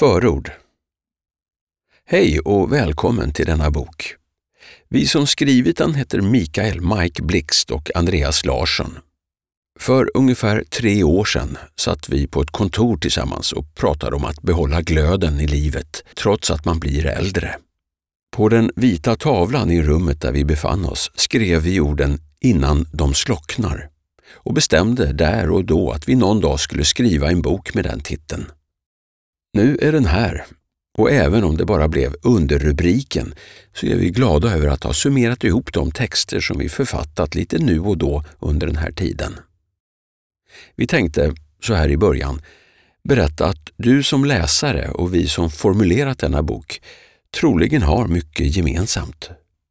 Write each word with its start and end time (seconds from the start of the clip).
Förord 0.00 0.50
Hej 2.06 2.40
och 2.40 2.72
välkommen 2.72 3.32
till 3.32 3.46
denna 3.46 3.70
bok. 3.70 4.14
Vi 4.88 5.06
som 5.06 5.26
skrivit 5.26 5.76
den 5.76 5.94
heter 5.94 6.20
Mikael 6.20 6.80
Mike 6.80 7.22
Blixt 7.22 7.70
och 7.70 7.90
Andreas 7.94 8.44
Larsson. 8.44 8.98
För 9.80 10.10
ungefär 10.14 10.64
tre 10.70 11.04
år 11.04 11.24
sedan 11.24 11.58
satt 11.76 12.08
vi 12.08 12.26
på 12.26 12.42
ett 12.42 12.50
kontor 12.50 12.96
tillsammans 12.96 13.52
och 13.52 13.74
pratade 13.74 14.16
om 14.16 14.24
att 14.24 14.42
behålla 14.42 14.82
glöden 14.82 15.40
i 15.40 15.46
livet 15.46 16.04
trots 16.14 16.50
att 16.50 16.64
man 16.64 16.78
blir 16.78 17.06
äldre. 17.06 17.56
På 18.36 18.48
den 18.48 18.70
vita 18.76 19.16
tavlan 19.16 19.70
i 19.70 19.82
rummet 19.82 20.20
där 20.20 20.32
vi 20.32 20.44
befann 20.44 20.84
oss 20.84 21.10
skrev 21.14 21.62
vi 21.62 21.80
orden 21.80 22.18
”innan 22.40 22.86
de 22.92 23.14
slocknar” 23.14 23.88
och 24.32 24.54
bestämde 24.54 25.12
där 25.12 25.50
och 25.50 25.64
då 25.64 25.90
att 25.90 26.08
vi 26.08 26.14
någon 26.14 26.40
dag 26.40 26.60
skulle 26.60 26.84
skriva 26.84 27.30
en 27.30 27.42
bok 27.42 27.74
med 27.74 27.84
den 27.84 28.00
titeln. 28.00 28.46
Nu 29.52 29.78
är 29.80 29.92
den 29.92 30.06
här 30.06 30.46
och 30.98 31.10
även 31.10 31.44
om 31.44 31.56
det 31.56 31.64
bara 31.64 31.88
blev 31.88 32.14
underrubriken 32.22 33.34
så 33.74 33.86
är 33.86 33.96
vi 33.96 34.10
glada 34.10 34.54
över 34.54 34.68
att 34.68 34.84
ha 34.84 34.92
summerat 34.92 35.44
ihop 35.44 35.72
de 35.72 35.90
texter 35.90 36.40
som 36.40 36.58
vi 36.58 36.68
författat 36.68 37.34
lite 37.34 37.58
nu 37.58 37.80
och 37.80 37.98
då 37.98 38.24
under 38.38 38.66
den 38.66 38.76
här 38.76 38.92
tiden. 38.92 39.36
Vi 40.76 40.86
tänkte, 40.86 41.34
så 41.62 41.74
här 41.74 41.88
i 41.88 41.96
början, 41.96 42.42
berätta 43.04 43.46
att 43.46 43.70
du 43.76 44.02
som 44.02 44.24
läsare 44.24 44.88
och 44.90 45.14
vi 45.14 45.26
som 45.26 45.50
formulerat 45.50 46.18
denna 46.18 46.42
bok 46.42 46.82
troligen 47.40 47.82
har 47.82 48.08
mycket 48.08 48.56
gemensamt. 48.56 49.30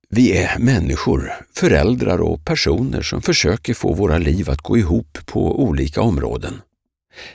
Vi 0.10 0.38
är 0.38 0.60
människor, 0.60 1.34
föräldrar 1.54 2.22
och 2.22 2.46
personer 2.46 3.02
som 3.02 3.22
försöker 3.22 3.74
få 3.74 3.94
våra 3.94 4.18
liv 4.18 4.50
att 4.50 4.62
gå 4.62 4.78
ihop 4.78 5.18
på 5.26 5.64
olika 5.64 6.02
områden. 6.02 6.62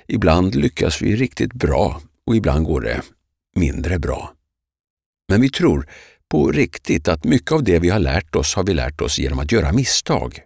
Ibland 0.09 0.55
lyckas 0.55 1.03
vi 1.03 1.17
riktigt 1.17 1.53
bra 1.53 2.01
och 2.27 2.37
ibland 2.37 2.67
går 2.67 2.81
det 2.81 3.03
mindre 3.57 3.99
bra. 3.99 4.33
Men 5.29 5.41
vi 5.41 5.51
tror 5.51 5.89
på 6.29 6.53
riktigt 6.53 7.09
att 7.09 7.25
mycket 7.25 7.53
av 7.53 7.65
det 7.65 7.79
vi 7.79 7.89
har 7.89 7.99
lärt 7.99 8.35
oss 8.35 8.55
har 8.55 8.65
vi 8.65 8.75
lärt 8.75 9.01
oss 9.01 9.19
genom 9.19 9.39
att 9.39 9.53
göra 9.53 9.73
misstag. 9.73 10.41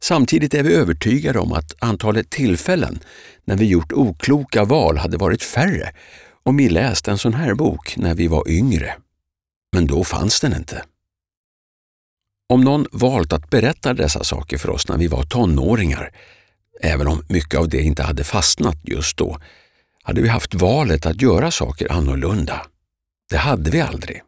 Samtidigt 0.00 0.54
är 0.54 0.62
vi 0.62 0.74
övertygade 0.74 1.38
om 1.38 1.52
att 1.52 1.74
antalet 1.78 2.30
tillfällen 2.30 3.00
när 3.44 3.56
vi 3.56 3.66
gjort 3.66 3.92
okloka 3.92 4.64
val 4.64 4.98
hade 4.98 5.16
varit 5.16 5.42
färre 5.42 5.92
om 6.42 6.56
vi 6.56 6.68
läst 6.68 7.08
en 7.08 7.18
sån 7.18 7.34
här 7.34 7.54
bok 7.54 7.96
när 7.96 8.14
vi 8.14 8.26
var 8.26 8.48
yngre. 8.48 8.96
Men 9.72 9.86
då 9.86 10.04
fanns 10.04 10.40
den 10.40 10.56
inte. 10.56 10.84
Om 12.48 12.60
någon 12.60 12.86
valt 12.92 13.32
att 13.32 13.50
berätta 13.50 13.94
dessa 13.94 14.24
saker 14.24 14.58
för 14.58 14.70
oss 14.70 14.88
när 14.88 14.98
vi 14.98 15.06
var 15.06 15.22
tonåringar, 15.22 16.12
även 16.80 17.06
om 17.06 17.22
mycket 17.28 17.60
av 17.60 17.68
det 17.68 17.82
inte 17.82 18.02
hade 18.02 18.24
fastnat 18.24 18.76
just 18.82 19.16
då, 19.16 19.38
hade 20.10 20.22
vi 20.22 20.28
haft 20.28 20.54
valet 20.54 21.06
att 21.06 21.22
göra 21.22 21.50
saker 21.50 21.92
annorlunda. 21.92 22.66
Det 23.30 23.36
hade 23.36 23.70
vi 23.70 23.80
aldrig. 23.80 24.22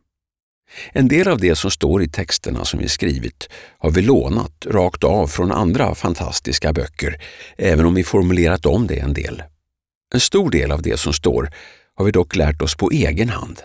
En 0.93 1.09
del 1.09 1.29
av 1.29 1.39
det 1.39 1.57
som 1.57 1.71
står 1.71 2.03
i 2.03 2.09
texterna 2.09 2.65
som 2.65 2.81
vi 2.81 2.89
skrivit 2.89 3.49
har 3.79 3.91
vi 3.91 4.03
lånat 4.03 4.67
rakt 4.67 5.05
av 5.05 5.27
från 5.27 5.53
andra 5.53 5.95
fantastiska 5.95 6.73
böcker, 6.73 7.21
även 7.57 7.87
om 7.87 7.95
vi 7.95 8.05
formulerat 8.05 8.67
om 8.67 8.87
det 8.87 8.99
en 8.99 9.15
del. 9.15 9.43
En 10.15 10.21
stor 10.21 10.51
del 10.51 10.73
av 10.73 10.83
det 10.83 11.01
som 11.01 11.13
står 11.13 11.51
har 11.95 12.05
vi 12.05 12.11
dock 12.11 12.37
lärt 12.37 12.63
oss 12.63 12.77
på 12.77 12.91
egen 12.91 13.29
hand, 13.29 13.61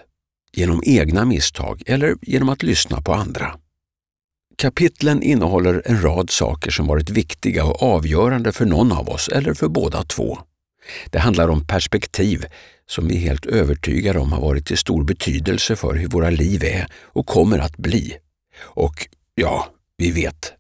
genom 0.54 0.82
egna 0.86 1.26
misstag 1.26 1.84
eller 1.86 2.16
genom 2.22 2.50
att 2.50 2.64
lyssna 2.64 3.02
på 3.02 3.14
andra. 3.14 3.58
Kapitlen 4.56 5.24
innehåller 5.24 5.82
en 5.86 6.02
rad 6.02 6.30
saker 6.30 6.72
som 6.72 6.88
varit 6.88 7.10
viktiga 7.10 7.66
och 7.66 7.84
avgörande 7.84 8.52
för 8.52 8.66
någon 8.66 8.92
av 8.92 9.10
oss 9.10 9.30
eller 9.30 9.54
för 9.54 9.68
båda 9.68 10.04
två. 10.04 10.40
Det 11.10 11.20
handlar 11.20 11.50
om 11.50 11.68
perspektiv 11.68 12.46
som 12.90 13.08
vi 13.08 13.16
är 13.16 13.20
helt 13.20 13.46
övertygade 13.46 14.20
om 14.20 14.32
har 14.32 14.42
varit 14.42 14.66
till 14.66 14.78
stor 14.78 15.04
betydelse 15.04 15.76
för 15.76 15.94
hur 15.94 16.08
våra 16.08 16.30
liv 16.30 16.64
är 16.64 16.88
och 17.04 17.26
kommer 17.26 17.60
att 17.60 17.78
bli. 17.78 18.18
Och 18.60 19.08
ja, 19.36 19.68
vi 19.98 20.12
vet, 20.12 20.54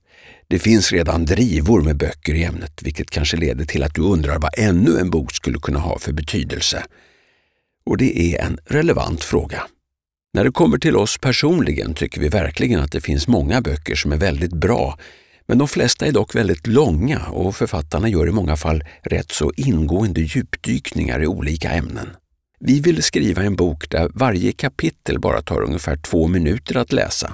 det 0.47 0.59
finns 0.59 0.91
redan 0.91 1.25
drivor 1.25 1.81
med 1.81 1.97
böcker 1.97 2.33
i 2.33 2.43
ämnet, 2.43 2.81
vilket 2.83 3.09
kanske 3.09 3.37
leder 3.37 3.65
till 3.65 3.83
att 3.83 3.95
du 3.95 4.01
undrar 4.01 4.39
vad 4.39 4.51
ännu 4.57 4.99
en 4.99 5.09
bok 5.09 5.33
skulle 5.33 5.59
kunna 5.59 5.79
ha 5.79 5.99
för 5.99 6.13
betydelse. 6.13 6.85
Och 7.85 7.97
det 7.97 8.35
är 8.35 8.45
en 8.45 8.59
relevant 8.65 9.23
fråga. 9.23 9.63
När 10.33 10.43
det 10.43 10.51
kommer 10.51 10.77
till 10.77 10.95
oss 10.95 11.17
personligen 11.17 11.93
tycker 11.93 12.21
vi 12.21 12.29
verkligen 12.29 12.79
att 12.79 12.91
det 12.91 13.01
finns 13.01 13.27
många 13.27 13.61
böcker 13.61 13.95
som 13.95 14.11
är 14.11 14.17
väldigt 14.17 14.53
bra 14.53 14.97
men 15.47 15.57
de 15.57 15.67
flesta 15.67 16.05
är 16.05 16.11
dock 16.11 16.35
väldigt 16.35 16.67
långa 16.67 17.25
och 17.25 17.55
författarna 17.55 18.09
gör 18.09 18.27
i 18.27 18.31
många 18.31 18.55
fall 18.55 18.83
rätt 19.03 19.31
så 19.31 19.51
ingående 19.57 20.21
djupdykningar 20.21 21.23
i 21.23 21.27
olika 21.27 21.69
ämnen. 21.71 22.09
Vi 22.59 22.79
vill 22.79 23.03
skriva 23.03 23.43
en 23.43 23.55
bok 23.55 23.89
där 23.89 24.11
varje 24.13 24.51
kapitel 24.51 25.19
bara 25.19 25.41
tar 25.41 25.61
ungefär 25.61 25.97
två 25.97 26.27
minuter 26.27 26.77
att 26.77 26.91
läsa. 26.91 27.33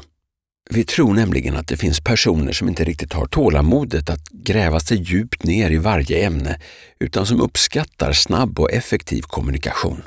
Vi 0.70 0.84
tror 0.84 1.14
nämligen 1.14 1.56
att 1.56 1.68
det 1.68 1.78
finns 1.78 2.02
personer 2.02 2.52
som 2.54 2.68
inte 2.68 2.84
riktigt 2.84 3.14
har 3.14 3.26
tålamodet 3.26 4.10
att 4.10 4.30
gräva 4.30 4.80
sig 4.80 4.98
djupt 5.02 5.44
ner 5.44 5.72
i 5.72 5.78
varje 5.78 6.26
ämne 6.26 6.60
utan 7.00 7.26
som 7.26 7.42
uppskattar 7.42 8.14
snabb 8.14 8.60
och 8.60 8.72
effektiv 8.72 9.22
kommunikation. 9.22 10.04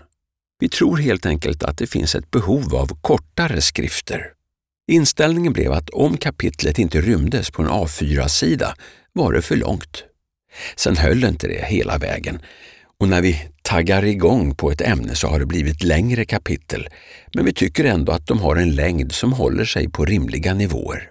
Vi 0.59 0.69
tror 0.69 0.97
helt 0.97 1.27
enkelt 1.27 1.63
att 1.63 1.79
det 1.79 1.87
finns 1.87 2.15
ett 2.15 2.31
behov 2.31 2.75
av 2.75 2.87
kortare 3.01 3.63
skrifter 3.63 4.36
Inställningen 4.89 5.53
blev 5.53 5.73
att 5.73 5.91
om 5.91 6.17
kapitlet 6.17 6.79
inte 6.79 7.01
rymdes 7.01 7.51
på 7.51 7.63
en 7.63 7.69
A4-sida 7.69 8.75
var 9.13 9.33
det 9.33 9.43
för 9.43 9.57
långt. 9.57 10.05
Sen 10.77 10.97
höll 10.97 11.25
inte 11.25 11.49
det 11.49 11.65
hela 11.67 11.99
vägen 11.99 12.39
och 12.99 13.09
när 13.09 13.23
vi 13.23 13.49
taggar 13.63 14.05
igång 14.05 14.55
på 14.55 14.71
ett 14.71 14.81
ämne 14.81 15.15
så 15.15 15.29
har 15.29 15.39
det 15.39 15.47
blivit 15.47 15.83
längre 15.83 16.25
kapitel, 16.25 16.89
men 17.35 17.45
vi 17.45 17.53
tycker 17.53 17.85
ändå 17.85 18.13
att 18.13 18.27
de 18.27 18.39
har 18.39 18.57
en 18.57 18.75
längd 18.75 19.13
som 19.13 19.33
håller 19.33 19.65
sig 19.65 19.91
på 19.91 20.05
rimliga 20.05 20.55
nivåer. 20.55 21.11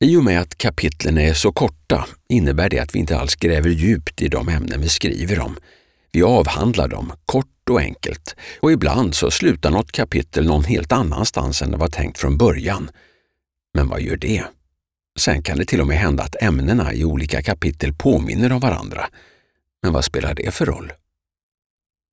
I 0.00 0.16
och 0.16 0.24
med 0.24 0.40
att 0.40 0.58
kapitlen 0.58 1.18
är 1.18 1.34
så 1.34 1.52
korta 1.52 2.06
innebär 2.28 2.68
det 2.68 2.78
att 2.78 2.94
vi 2.94 2.98
inte 2.98 3.18
alls 3.18 3.34
gräver 3.34 3.70
djupt 3.70 4.22
i 4.22 4.28
de 4.28 4.48
ämnen 4.48 4.80
vi 4.80 4.88
skriver 4.88 5.40
om. 5.40 5.56
Vi 6.12 6.22
avhandlar 6.22 6.88
dem 6.88 7.12
kort 7.26 7.68
och 7.70 7.80
enkelt 7.80 8.36
och 8.60 8.72
ibland 8.72 9.14
så 9.14 9.30
slutar 9.30 9.70
något 9.70 9.92
kapitel 9.92 10.46
någon 10.46 10.64
helt 10.64 10.92
annanstans 10.92 11.62
än 11.62 11.70
det 11.70 11.76
var 11.76 11.88
tänkt 11.88 12.18
från 12.18 12.38
början. 12.38 12.90
Men 13.74 13.88
vad 13.88 14.00
gör 14.00 14.16
det? 14.16 14.44
Sen 15.18 15.42
kan 15.42 15.58
det 15.58 15.64
till 15.64 15.80
och 15.80 15.86
med 15.86 15.98
hända 15.98 16.22
att 16.22 16.42
ämnena 16.42 16.94
i 16.94 17.04
olika 17.04 17.42
kapitel 17.42 17.94
påminner 17.94 18.52
om 18.52 18.60
varandra. 18.60 19.06
Men 19.82 19.92
vad 19.92 20.04
spelar 20.04 20.34
det 20.34 20.54
för 20.54 20.66
roll? 20.66 20.92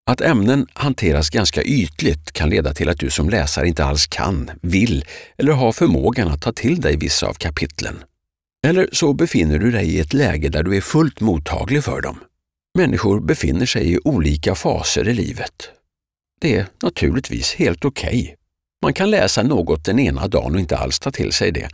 Att 0.10 0.22
ämnen 0.22 0.68
hanteras 0.74 1.30
ganska 1.30 1.64
ytligt 1.64 2.32
kan 2.32 2.50
leda 2.50 2.74
till 2.74 2.90
att 2.90 3.00
du 3.00 3.10
som 3.10 3.30
läsare 3.30 3.68
inte 3.68 3.86
alls 3.86 4.08
kan, 4.08 4.52
vill 4.62 5.06
eller 5.38 5.54
har 5.54 5.72
förmågan 5.72 6.28
att 6.28 6.42
ta 6.42 6.52
till 6.52 6.82
dig 6.82 6.98
vissa 6.98 7.28
av 7.28 7.34
kapitlen. 7.34 8.04
Eller 8.68 8.90
så 8.92 9.14
befinner 9.14 9.60
du 9.60 9.72
dig 9.72 9.96
i 9.96 10.00
ett 10.00 10.14
läge 10.14 10.50
där 10.50 10.64
du 10.64 10.78
är 10.78 10.82
fullt 10.82 11.20
mottaglig 11.22 11.84
för 11.84 12.02
dem. 12.02 12.20
Människor 12.80 13.20
befinner 13.20 13.66
sig 13.66 13.94
i 13.94 14.00
olika 14.04 14.56
faser 14.56 15.08
i 15.08 15.14
livet. 15.14 15.70
Det 16.42 16.56
är 16.56 16.66
naturligtvis 16.84 17.54
helt 17.54 17.86
okej. 17.86 18.22
Okay. 18.22 18.36
Man 18.82 18.94
kan 18.94 19.12
läsa 19.12 19.44
något 19.44 19.86
den 19.86 20.00
ena 20.00 20.28
dagen 20.28 20.54
och 20.54 20.60
inte 20.60 20.78
alls 20.78 21.00
ta 21.00 21.12
till 21.12 21.32
sig 21.32 21.52
det, 21.52 21.70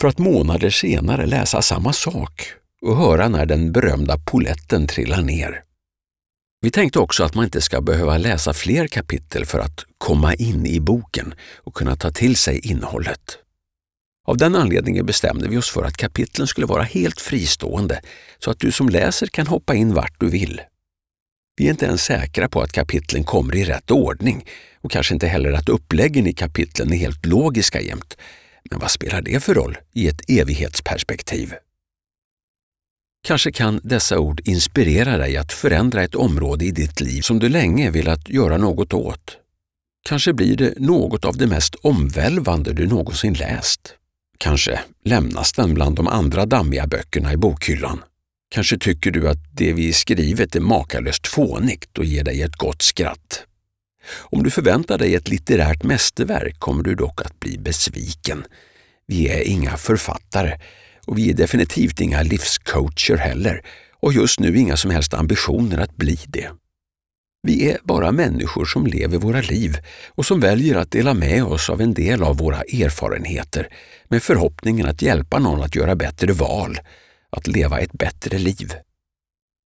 för 0.00 0.08
att 0.08 0.18
månader 0.18 0.70
senare 0.70 1.26
läsa 1.26 1.62
samma 1.62 1.92
sak 1.92 2.52
och 2.82 2.96
höra 2.96 3.28
när 3.28 3.46
den 3.46 3.72
berömda 3.72 4.18
poletten 4.18 4.86
trillar 4.86 5.22
ner. 5.22 5.62
Vi 6.60 6.70
tänkte 6.70 6.98
också 6.98 7.24
att 7.24 7.34
man 7.34 7.44
inte 7.44 7.60
ska 7.60 7.80
behöva 7.80 8.18
läsa 8.18 8.52
fler 8.52 8.86
kapitel 8.86 9.46
för 9.46 9.58
att 9.58 9.84
komma 9.98 10.34
in 10.34 10.66
i 10.66 10.80
boken 10.80 11.34
och 11.56 11.74
kunna 11.74 11.96
ta 11.96 12.10
till 12.10 12.36
sig 12.36 12.58
innehållet. 12.70 13.38
Av 14.28 14.36
den 14.36 14.54
anledningen 14.54 15.06
bestämde 15.06 15.48
vi 15.48 15.56
oss 15.56 15.70
för 15.70 15.84
att 15.84 15.96
kapitlen 15.96 16.46
skulle 16.46 16.66
vara 16.66 16.82
helt 16.82 17.20
fristående 17.20 18.00
så 18.38 18.50
att 18.50 18.60
du 18.60 18.72
som 18.72 18.88
läser 18.88 19.26
kan 19.26 19.46
hoppa 19.46 19.74
in 19.74 19.94
vart 19.94 20.20
du 20.20 20.30
vill. 20.30 20.60
Vi 21.56 21.66
är 21.66 21.70
inte 21.70 21.86
ens 21.86 22.04
säkra 22.04 22.48
på 22.48 22.60
att 22.60 22.72
kapitlen 22.72 23.24
kommer 23.24 23.56
i 23.56 23.64
rätt 23.64 23.90
ordning 23.90 24.44
och 24.80 24.90
kanske 24.90 25.14
inte 25.14 25.26
heller 25.26 25.52
att 25.52 25.68
uppläggen 25.68 26.26
i 26.26 26.32
kapitlen 26.32 26.92
är 26.92 26.96
helt 26.96 27.26
logiska 27.26 27.80
jämt. 27.80 28.16
Men 28.70 28.78
vad 28.78 28.90
spelar 28.90 29.22
det 29.22 29.40
för 29.40 29.54
roll 29.54 29.78
i 29.92 30.08
ett 30.08 30.30
evighetsperspektiv? 30.30 31.54
Kanske 33.26 33.52
kan 33.52 33.80
dessa 33.84 34.18
ord 34.18 34.40
inspirera 34.44 35.16
dig 35.16 35.36
att 35.36 35.52
förändra 35.52 36.02
ett 36.02 36.14
område 36.14 36.64
i 36.64 36.70
ditt 36.70 37.00
liv 37.00 37.20
som 37.20 37.38
du 37.38 37.48
länge 37.48 37.90
velat 37.90 38.28
göra 38.28 38.58
något 38.58 38.94
åt. 38.94 39.36
Kanske 40.08 40.32
blir 40.32 40.56
det 40.56 40.74
något 40.78 41.24
av 41.24 41.36
det 41.36 41.46
mest 41.46 41.74
omvälvande 41.74 42.72
du 42.72 42.86
någonsin 42.86 43.34
läst. 43.34 43.94
Kanske 44.38 44.80
lämnas 45.04 45.52
den 45.52 45.74
bland 45.74 45.96
de 45.96 46.06
andra 46.06 46.46
dammiga 46.46 46.86
böckerna 46.86 47.32
i 47.32 47.36
bokhyllan. 47.36 48.02
Kanske 48.50 48.78
tycker 48.78 49.10
du 49.10 49.28
att 49.28 49.38
det 49.52 49.72
vi 49.72 49.92
skrivit 49.92 50.56
är 50.56 50.60
makalöst 50.60 51.26
fånigt 51.26 51.98
och 51.98 52.04
ger 52.04 52.24
dig 52.24 52.42
ett 52.42 52.56
gott 52.56 52.82
skratt. 52.82 53.44
Om 54.16 54.42
du 54.42 54.50
förväntar 54.50 54.98
dig 54.98 55.14
ett 55.14 55.28
litterärt 55.28 55.82
mästerverk 55.82 56.58
kommer 56.58 56.82
du 56.82 56.94
dock 56.94 57.20
att 57.20 57.40
bli 57.40 57.58
besviken. 57.58 58.44
Vi 59.06 59.28
är 59.28 59.48
inga 59.48 59.76
författare 59.76 60.58
och 61.06 61.18
vi 61.18 61.30
är 61.30 61.34
definitivt 61.34 62.00
inga 62.00 62.22
livscoacher 62.22 63.16
heller 63.16 63.62
och 64.00 64.12
just 64.12 64.40
nu 64.40 64.58
inga 64.58 64.76
som 64.76 64.90
helst 64.90 65.14
ambitioner 65.14 65.78
att 65.78 65.96
bli 65.96 66.18
det. 66.26 66.50
Vi 67.42 67.70
är 67.70 67.78
bara 67.84 68.12
människor 68.12 68.64
som 68.64 68.86
lever 68.86 69.18
våra 69.18 69.40
liv 69.40 69.76
och 70.08 70.26
som 70.26 70.40
väljer 70.40 70.76
att 70.76 70.90
dela 70.90 71.14
med 71.14 71.44
oss 71.44 71.70
av 71.70 71.80
en 71.80 71.94
del 71.94 72.22
av 72.22 72.36
våra 72.36 72.60
erfarenheter 72.60 73.68
med 74.08 74.22
förhoppningen 74.22 74.86
att 74.86 75.02
hjälpa 75.02 75.38
någon 75.38 75.62
att 75.62 75.74
göra 75.76 75.96
bättre 75.96 76.32
val, 76.32 76.78
att 77.30 77.46
leva 77.46 77.78
ett 77.78 77.92
bättre 77.92 78.38
liv. 78.38 78.72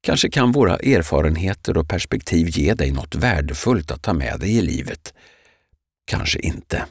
Kanske 0.02 0.30
kan 0.30 0.52
våra 0.52 0.76
erfarenheter 0.76 1.76
och 1.76 1.88
perspektiv 1.88 2.48
ge 2.50 2.74
dig 2.74 2.90
något 2.90 3.14
värdefullt 3.14 3.90
att 3.90 4.02
ta 4.02 4.12
med 4.12 4.40
dig 4.40 4.56
i 4.56 4.62
livet. 4.62 5.14
Kanske 6.06 6.38
inte. 6.38 6.84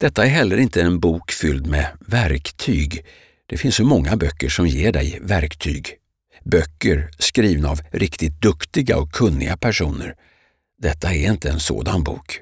Detta 0.00 0.24
är 0.24 0.28
heller 0.28 0.56
inte 0.56 0.82
en 0.82 1.00
bok 1.00 1.30
fylld 1.30 1.66
med 1.66 1.86
verktyg. 2.00 3.04
Det 3.46 3.56
finns 3.56 3.76
så 3.76 3.84
många 3.84 4.16
böcker 4.16 4.48
som 4.48 4.66
ger 4.66 4.92
dig 4.92 5.18
verktyg. 5.22 5.99
Böcker 6.44 7.10
skrivna 7.18 7.70
av 7.70 7.80
riktigt 7.92 8.40
duktiga 8.40 8.98
och 8.98 9.12
kunniga 9.12 9.56
personer. 9.56 10.14
Detta 10.78 11.14
är 11.14 11.30
inte 11.30 11.50
en 11.50 11.60
sådan 11.60 12.04
bok. 12.04 12.40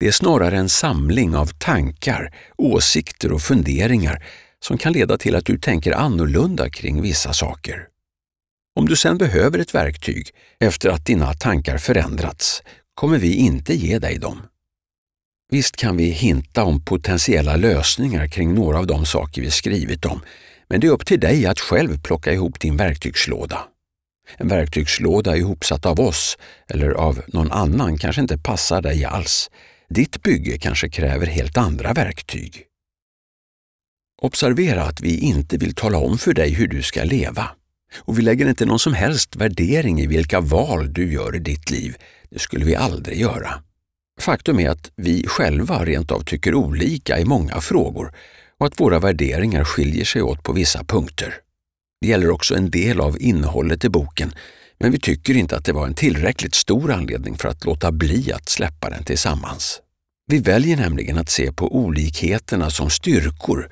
Det 0.00 0.06
är 0.06 0.12
snarare 0.12 0.58
en 0.58 0.68
samling 0.68 1.36
av 1.36 1.46
tankar, 1.46 2.34
åsikter 2.56 3.32
och 3.32 3.42
funderingar 3.42 4.24
som 4.60 4.78
kan 4.78 4.92
leda 4.92 5.18
till 5.18 5.34
att 5.34 5.44
du 5.44 5.58
tänker 5.58 5.92
annorlunda 5.92 6.70
kring 6.70 7.02
vissa 7.02 7.32
saker. 7.32 7.88
Om 8.76 8.86
du 8.86 8.96
sen 8.96 9.18
behöver 9.18 9.58
ett 9.58 9.74
verktyg 9.74 10.30
efter 10.60 10.88
att 10.88 11.06
dina 11.06 11.34
tankar 11.34 11.78
förändrats 11.78 12.62
kommer 12.94 13.18
vi 13.18 13.34
inte 13.34 13.74
ge 13.74 13.98
dig 13.98 14.18
dem. 14.18 14.42
Visst 15.50 15.76
kan 15.76 15.96
vi 15.96 16.04
hinta 16.04 16.64
om 16.64 16.84
potentiella 16.84 17.56
lösningar 17.56 18.28
kring 18.28 18.54
några 18.54 18.78
av 18.78 18.86
de 18.86 19.06
saker 19.06 19.42
vi 19.42 19.50
skrivit 19.50 20.04
om, 20.04 20.20
men 20.68 20.80
det 20.80 20.86
är 20.86 20.90
upp 20.90 21.06
till 21.06 21.20
dig 21.20 21.46
att 21.46 21.60
själv 21.60 22.02
plocka 22.02 22.32
ihop 22.32 22.60
din 22.60 22.76
verktygslåda. 22.76 23.60
En 24.36 24.48
verktygslåda 24.48 25.36
ihopsatt 25.36 25.86
av 25.86 26.00
oss 26.00 26.38
eller 26.68 26.90
av 26.90 27.22
någon 27.28 27.52
annan 27.52 27.98
kanske 27.98 28.22
inte 28.22 28.38
passar 28.38 28.82
dig 28.82 29.04
alls. 29.04 29.50
Ditt 29.88 30.22
bygge 30.22 30.58
kanske 30.58 30.88
kräver 30.88 31.26
helt 31.26 31.56
andra 31.56 31.92
verktyg. 31.92 32.64
Observera 34.22 34.82
att 34.82 35.00
vi 35.00 35.18
inte 35.18 35.56
vill 35.56 35.74
tala 35.74 35.98
om 35.98 36.18
för 36.18 36.34
dig 36.34 36.50
hur 36.54 36.68
du 36.68 36.82
ska 36.82 37.04
leva. 37.04 37.48
Och 37.96 38.18
vi 38.18 38.22
lägger 38.22 38.48
inte 38.48 38.66
någon 38.66 38.78
som 38.78 38.92
helst 38.92 39.36
värdering 39.36 40.00
i 40.00 40.06
vilka 40.06 40.40
val 40.40 40.92
du 40.92 41.12
gör 41.12 41.36
i 41.36 41.38
ditt 41.38 41.70
liv. 41.70 41.96
Det 42.30 42.38
skulle 42.38 42.64
vi 42.64 42.74
aldrig 42.74 43.20
göra. 43.20 43.62
Faktum 44.20 44.58
är 44.58 44.70
att 44.70 44.90
vi 44.96 45.24
själva 45.26 45.84
rent 45.84 46.10
av 46.10 46.20
tycker 46.20 46.54
olika 46.54 47.18
i 47.18 47.24
många 47.24 47.60
frågor 47.60 48.12
och 48.60 48.66
att 48.66 48.80
våra 48.80 48.98
värderingar 48.98 49.64
skiljer 49.64 50.04
sig 50.04 50.22
åt 50.22 50.42
på 50.42 50.52
vissa 50.52 50.84
punkter. 50.84 51.34
Det 52.00 52.06
gäller 52.06 52.30
också 52.30 52.54
en 52.54 52.70
del 52.70 53.00
av 53.00 53.22
innehållet 53.22 53.84
i 53.84 53.88
boken, 53.88 54.32
men 54.78 54.92
vi 54.92 55.00
tycker 55.00 55.36
inte 55.36 55.56
att 55.56 55.64
det 55.64 55.72
var 55.72 55.86
en 55.86 55.94
tillräckligt 55.94 56.54
stor 56.54 56.92
anledning 56.92 57.36
för 57.36 57.48
att 57.48 57.64
låta 57.64 57.92
bli 57.92 58.32
att 58.32 58.48
släppa 58.48 58.90
den 58.90 59.04
tillsammans. 59.04 59.80
Vi 60.26 60.38
väljer 60.38 60.76
nämligen 60.76 61.18
att 61.18 61.30
se 61.30 61.52
på 61.52 61.76
olikheterna 61.76 62.70
som 62.70 62.90
styrkor 62.90 63.70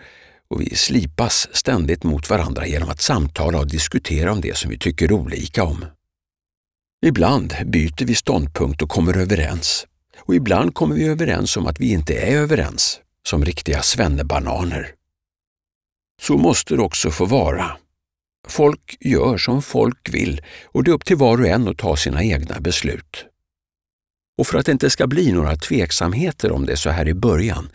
och 0.48 0.60
vi 0.60 0.74
slipas 0.74 1.48
ständigt 1.52 2.04
mot 2.04 2.30
varandra 2.30 2.66
genom 2.66 2.88
att 2.88 3.00
samtala 3.00 3.58
och 3.58 3.68
diskutera 3.68 4.32
om 4.32 4.40
det 4.40 4.56
som 4.56 4.70
vi 4.70 4.78
tycker 4.78 5.12
olika 5.12 5.64
om. 5.64 5.84
Ibland 7.06 7.54
byter 7.64 8.04
vi 8.04 8.14
ståndpunkt 8.14 8.82
och 8.82 8.88
kommer 8.88 9.16
överens. 9.16 9.86
Och 10.18 10.34
ibland 10.34 10.74
kommer 10.74 10.94
vi 10.94 11.06
överens 11.06 11.56
om 11.56 11.66
att 11.66 11.80
vi 11.80 11.92
inte 11.92 12.14
är 12.14 12.36
överens, 12.36 13.00
som 13.26 13.44
riktiga 13.44 13.82
svennebananer. 13.82 14.94
Så 16.22 16.36
måste 16.36 16.74
det 16.74 16.82
också 16.82 17.10
få 17.10 17.24
vara. 17.24 17.76
Folk 18.48 18.96
gör 19.00 19.38
som 19.38 19.62
folk 19.62 20.14
vill 20.14 20.42
och 20.64 20.84
det 20.84 20.90
är 20.90 20.94
upp 20.94 21.04
till 21.04 21.16
var 21.16 21.40
och 21.40 21.46
en 21.46 21.68
att 21.68 21.78
ta 21.78 21.96
sina 21.96 22.24
egna 22.24 22.60
beslut. 22.60 23.26
Och 24.38 24.46
för 24.46 24.58
att 24.58 24.66
det 24.66 24.72
inte 24.72 24.90
ska 24.90 25.06
bli 25.06 25.32
några 25.32 25.56
tveksamheter 25.56 26.52
om 26.52 26.66
det 26.66 26.76
så 26.76 26.90
här 26.90 27.08
i 27.08 27.14
början 27.14 27.68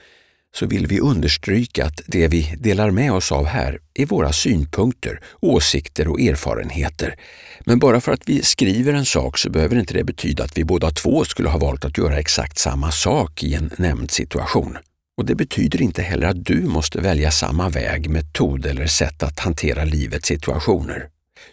så 0.55 0.65
vill 0.65 0.87
vi 0.87 0.99
understryka 0.99 1.85
att 1.85 2.01
det 2.07 2.27
vi 2.27 2.55
delar 2.59 2.91
med 2.91 3.11
oss 3.13 3.31
av 3.31 3.45
här 3.45 3.79
är 3.93 4.05
våra 4.05 4.33
synpunkter, 4.33 5.19
åsikter 5.39 6.07
och 6.07 6.21
erfarenheter. 6.21 7.15
Men 7.59 7.79
bara 7.79 8.01
för 8.01 8.11
att 8.11 8.29
vi 8.29 8.43
skriver 8.43 8.93
en 8.93 9.05
sak 9.05 9.37
så 9.37 9.49
behöver 9.49 9.79
inte 9.79 9.93
det 9.93 10.03
betyda 10.03 10.43
att 10.43 10.57
vi 10.57 10.63
båda 10.63 10.91
två 10.91 11.25
skulle 11.25 11.49
ha 11.49 11.57
valt 11.57 11.85
att 11.85 11.97
göra 11.97 12.19
exakt 12.19 12.57
samma 12.57 12.91
sak 12.91 13.43
i 13.43 13.53
en 13.53 13.71
nämnd 13.77 14.11
situation. 14.11 14.77
Och 15.17 15.25
det 15.25 15.35
betyder 15.35 15.81
inte 15.81 16.01
heller 16.01 16.27
att 16.27 16.45
du 16.45 16.61
måste 16.61 17.01
välja 17.01 17.31
samma 17.31 17.69
väg, 17.69 18.09
metod 18.09 18.65
eller 18.65 18.87
sätt 18.87 19.23
att 19.23 19.39
hantera 19.39 19.85
livets 19.85 20.27
situationer. 20.27 21.09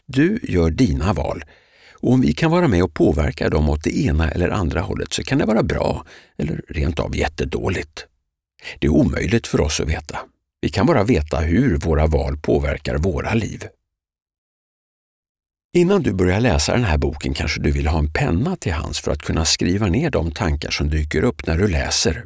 Du 0.06 0.40
gör 0.42 0.70
dina 0.70 1.12
val 1.12 1.44
och 2.00 2.12
om 2.12 2.20
vi 2.20 2.32
kan 2.32 2.50
vara 2.50 2.68
med 2.68 2.82
och 2.82 2.94
påverka 2.94 3.48
dem 3.48 3.68
åt 3.68 3.84
det 3.84 3.98
ena 3.98 4.30
eller 4.30 4.48
andra 4.48 4.80
hållet 4.80 5.12
så 5.12 5.22
kan 5.22 5.38
det 5.38 5.44
vara 5.44 5.62
bra 5.62 6.04
eller 6.38 6.62
rent 6.68 6.98
av 6.98 7.16
jättedåligt. 7.16 8.06
Det 8.78 8.86
är 8.86 8.90
omöjligt 8.90 9.46
för 9.46 9.60
oss 9.60 9.80
att 9.80 9.88
veta. 9.88 10.18
Vi 10.60 10.68
kan 10.68 10.86
bara 10.86 11.04
veta 11.04 11.38
hur 11.38 11.78
våra 11.78 12.06
val 12.06 12.36
påverkar 12.36 12.98
våra 12.98 13.34
liv. 13.34 13.64
Innan 15.76 16.02
du 16.02 16.12
börjar 16.12 16.40
läsa 16.40 16.72
den 16.72 16.84
här 16.84 16.98
boken 16.98 17.34
kanske 17.34 17.60
du 17.60 17.70
vill 17.70 17.86
ha 17.86 17.98
en 17.98 18.12
penna 18.12 18.56
till 18.56 18.72
hands 18.72 19.00
för 19.00 19.12
att 19.12 19.22
kunna 19.22 19.44
skriva 19.44 19.86
ner 19.86 20.10
de 20.10 20.30
tankar 20.30 20.70
som 20.70 20.90
dyker 20.90 21.22
upp 21.22 21.46
när 21.46 21.58
du 21.58 21.68
läser. 21.68 22.24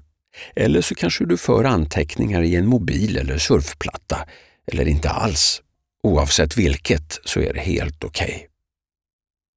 Eller 0.57 0.81
så 0.81 0.95
kanske 0.95 1.25
du 1.25 1.37
för 1.37 1.65
anteckningar 1.65 2.43
i 2.43 2.57
en 2.57 2.67
mobil 2.67 3.17
eller 3.17 3.39
surfplatta, 3.39 4.19
eller 4.67 4.89
inte 4.89 5.11
alls. 5.11 5.63
Oavsett 6.03 6.57
vilket 6.57 7.21
så 7.25 7.41
är 7.41 7.53
det 7.53 7.61
helt 7.61 8.05
okej. 8.05 8.35
Okay. 8.35 8.47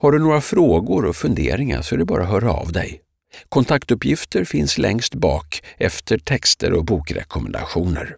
Har 0.02 0.12
du 0.12 0.20
några 0.20 0.42
frågor 0.42 1.06
och 1.06 1.16
funderingar 1.16 1.82
så 1.82 1.96
är 1.96 2.00
det 2.00 2.06
bara 2.06 2.24
att 2.24 2.30
höra 2.30 2.54
av 2.54 2.72
dig. 2.72 3.02
Kontaktuppgifter 3.50 4.46
finns 4.46 4.78
längst 4.78 5.16
bak 5.16 5.64
efter 5.78 6.18
texter 6.18 6.74
och 6.74 6.86
bokrekommendationer. 6.86 8.16